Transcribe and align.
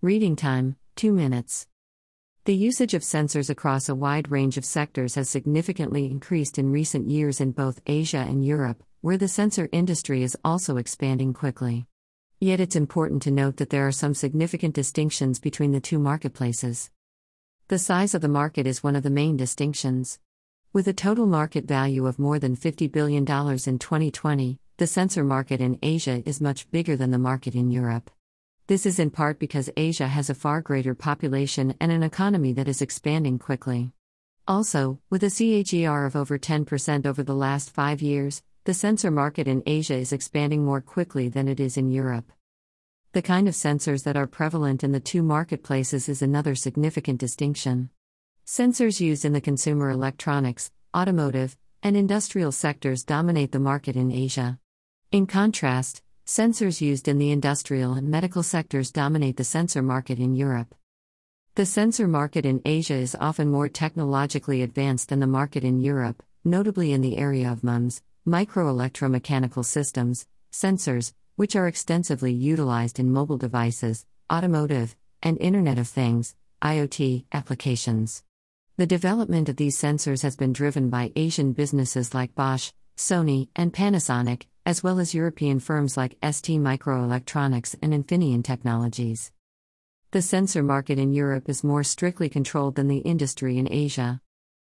Reading 0.00 0.36
time 0.36 0.76
2 0.94 1.12
minutes. 1.12 1.66
The 2.44 2.54
usage 2.54 2.94
of 2.94 3.02
sensors 3.02 3.50
across 3.50 3.88
a 3.88 3.96
wide 3.96 4.30
range 4.30 4.56
of 4.56 4.64
sectors 4.64 5.16
has 5.16 5.28
significantly 5.28 6.04
increased 6.04 6.56
in 6.56 6.70
recent 6.70 7.10
years 7.10 7.40
in 7.40 7.50
both 7.50 7.80
Asia 7.84 8.18
and 8.18 8.46
Europe, 8.46 8.84
where 9.00 9.16
the 9.16 9.26
sensor 9.26 9.68
industry 9.72 10.22
is 10.22 10.36
also 10.44 10.76
expanding 10.76 11.34
quickly. 11.34 11.88
Yet 12.38 12.60
it's 12.60 12.76
important 12.76 13.22
to 13.22 13.32
note 13.32 13.56
that 13.56 13.70
there 13.70 13.88
are 13.88 13.90
some 13.90 14.14
significant 14.14 14.72
distinctions 14.72 15.40
between 15.40 15.72
the 15.72 15.80
two 15.80 15.98
marketplaces. 15.98 16.92
The 17.66 17.80
size 17.80 18.14
of 18.14 18.22
the 18.22 18.28
market 18.28 18.68
is 18.68 18.84
one 18.84 18.94
of 18.94 19.02
the 19.02 19.10
main 19.10 19.36
distinctions. 19.36 20.20
With 20.72 20.86
a 20.86 20.92
total 20.92 21.26
market 21.26 21.64
value 21.64 22.06
of 22.06 22.20
more 22.20 22.38
than 22.38 22.54
$50 22.54 22.92
billion 22.92 23.22
in 23.22 23.78
2020, 23.80 24.60
the 24.76 24.86
sensor 24.86 25.24
market 25.24 25.60
in 25.60 25.76
Asia 25.82 26.22
is 26.24 26.40
much 26.40 26.70
bigger 26.70 26.94
than 26.94 27.10
the 27.10 27.18
market 27.18 27.56
in 27.56 27.72
Europe. 27.72 28.12
This 28.68 28.84
is 28.84 28.98
in 28.98 29.08
part 29.08 29.38
because 29.38 29.70
Asia 29.78 30.06
has 30.06 30.28
a 30.28 30.34
far 30.34 30.60
greater 30.60 30.94
population 30.94 31.74
and 31.80 31.90
an 31.90 32.02
economy 32.02 32.52
that 32.52 32.68
is 32.68 32.82
expanding 32.82 33.38
quickly. 33.38 33.92
Also, 34.46 35.00
with 35.08 35.22
a 35.22 35.30
CAGR 35.30 36.06
of 36.06 36.14
over 36.14 36.38
10% 36.38 37.06
over 37.06 37.22
the 37.22 37.34
last 37.34 37.70
five 37.70 38.02
years, 38.02 38.42
the 38.64 38.74
sensor 38.74 39.10
market 39.10 39.48
in 39.48 39.62
Asia 39.64 39.94
is 39.94 40.12
expanding 40.12 40.66
more 40.66 40.82
quickly 40.82 41.30
than 41.30 41.48
it 41.48 41.60
is 41.60 41.78
in 41.78 41.90
Europe. 41.90 42.30
The 43.12 43.22
kind 43.22 43.48
of 43.48 43.54
sensors 43.54 44.04
that 44.04 44.18
are 44.18 44.26
prevalent 44.26 44.84
in 44.84 44.92
the 44.92 45.00
two 45.00 45.22
marketplaces 45.22 46.06
is 46.06 46.20
another 46.20 46.54
significant 46.54 47.18
distinction. 47.18 47.88
Sensors 48.46 49.00
used 49.00 49.24
in 49.24 49.32
the 49.32 49.40
consumer 49.40 49.88
electronics, 49.88 50.70
automotive, 50.94 51.56
and 51.82 51.96
industrial 51.96 52.52
sectors 52.52 53.02
dominate 53.02 53.52
the 53.52 53.58
market 53.58 53.96
in 53.96 54.12
Asia. 54.12 54.58
In 55.10 55.26
contrast, 55.26 56.02
sensors 56.28 56.82
used 56.82 57.08
in 57.08 57.16
the 57.16 57.30
industrial 57.30 57.94
and 57.94 58.06
medical 58.06 58.42
sectors 58.42 58.90
dominate 58.90 59.38
the 59.38 59.44
sensor 59.44 59.80
market 59.80 60.18
in 60.18 60.34
Europe. 60.34 60.74
The 61.54 61.64
sensor 61.64 62.06
market 62.06 62.44
in 62.44 62.60
Asia 62.66 62.96
is 62.96 63.16
often 63.18 63.50
more 63.50 63.70
technologically 63.70 64.60
advanced 64.60 65.08
than 65.08 65.20
the 65.20 65.26
market 65.26 65.64
in 65.64 65.80
Europe, 65.80 66.22
notably 66.44 66.92
in 66.92 67.00
the 67.00 67.16
area 67.16 67.50
of 67.50 67.64
MEMS, 67.64 68.02
microelectromechanical 68.26 69.64
systems, 69.64 70.26
sensors, 70.52 71.14
which 71.36 71.56
are 71.56 71.66
extensively 71.66 72.34
utilized 72.34 72.98
in 72.98 73.10
mobile 73.10 73.38
devices, 73.38 74.04
automotive, 74.30 74.94
and 75.22 75.40
Internet 75.40 75.78
of 75.78 75.88
Things 75.88 76.36
IoT, 76.60 77.24
applications. 77.32 78.22
The 78.76 78.86
development 78.86 79.48
of 79.48 79.56
these 79.56 79.78
sensors 79.78 80.22
has 80.24 80.36
been 80.36 80.52
driven 80.52 80.90
by 80.90 81.10
Asian 81.16 81.54
businesses 81.54 82.12
like 82.12 82.34
Bosch, 82.34 82.70
Sony, 82.98 83.48
and 83.56 83.72
Panasonic, 83.72 84.42
as 84.68 84.82
well 84.82 85.00
as 85.00 85.14
European 85.14 85.58
firms 85.58 85.96
like 85.96 86.18
ST 86.22 86.60
Microelectronics 86.60 87.74
and 87.80 87.94
Infineon 87.94 88.44
Technologies. 88.44 89.32
The 90.10 90.20
sensor 90.20 90.62
market 90.62 90.98
in 90.98 91.14
Europe 91.14 91.48
is 91.48 91.64
more 91.64 91.82
strictly 91.82 92.28
controlled 92.28 92.74
than 92.74 92.86
the 92.86 92.98
industry 92.98 93.56
in 93.56 93.72
Asia. 93.72 94.20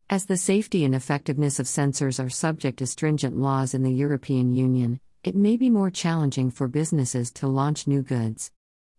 As 0.09 0.25
the 0.25 0.35
safety 0.35 0.83
and 0.83 0.93
effectiveness 0.93 1.57
of 1.57 1.67
sensors 1.67 2.21
are 2.21 2.29
subject 2.29 2.79
to 2.79 2.85
stringent 2.85 3.37
laws 3.37 3.73
in 3.73 3.83
the 3.83 3.93
European 3.93 4.53
Union, 4.53 4.99
it 5.23 5.37
may 5.37 5.55
be 5.55 5.69
more 5.69 5.89
challenging 5.89 6.51
for 6.51 6.67
businesses 6.67 7.31
to 7.31 7.47
launch 7.47 7.87
new 7.87 8.01
goods. 8.01 8.51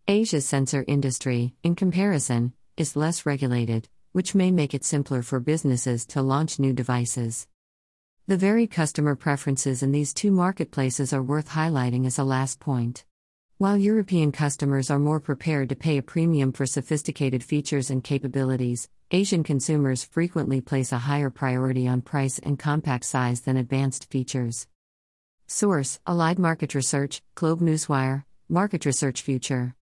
Asia's 0.07 0.47
sensor 0.47 0.83
industry, 0.87 1.53
in 1.61 1.75
comparison, 1.75 2.51
is 2.77 2.95
less 2.95 3.27
regulated, 3.27 3.87
which 4.13 4.33
may 4.33 4.49
make 4.49 4.73
it 4.73 4.83
simpler 4.83 5.21
for 5.21 5.39
businesses 5.39 6.03
to 6.07 6.23
launch 6.23 6.57
new 6.57 6.73
devices. 6.73 7.45
The 8.27 8.37
varied 8.37 8.71
customer 8.71 9.15
preferences 9.15 9.83
in 9.83 9.91
these 9.91 10.11
two 10.11 10.31
marketplaces 10.31 11.13
are 11.13 11.21
worth 11.21 11.49
highlighting 11.49 12.07
as 12.07 12.17
a 12.17 12.23
last 12.23 12.59
point. 12.59 13.05
While 13.59 13.77
European 13.77 14.31
customers 14.31 14.89
are 14.89 14.97
more 14.97 15.19
prepared 15.19 15.69
to 15.69 15.75
pay 15.75 15.97
a 15.99 16.01
premium 16.01 16.51
for 16.51 16.65
sophisticated 16.65 17.43
features 17.43 17.91
and 17.91 18.03
capabilities, 18.03 18.89
Asian 19.11 19.43
consumers 19.43 20.03
frequently 20.03 20.59
place 20.59 20.91
a 20.91 20.97
higher 20.97 21.29
priority 21.29 21.87
on 21.87 22.01
price 22.01 22.39
and 22.39 22.57
compact 22.57 23.05
size 23.05 23.41
than 23.41 23.57
advanced 23.57 24.09
features. 24.09 24.67
Source 25.45 25.99
Allied 26.07 26.39
Market 26.39 26.73
Research, 26.73 27.21
Globe 27.35 27.59
Newswire, 27.59 28.23
Market 28.49 28.85
Research 28.85 29.21
Future. 29.21 29.73